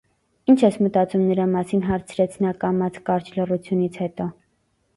[0.51, 4.31] -Ի՞նչ ես մտածում նրա մասին,- հարցրեց նա կամաց, կարճ լռությունից հետո: